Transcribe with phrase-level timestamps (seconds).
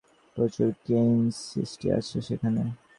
[0.35, 2.61] প্রচুর case history আছে সেখানে।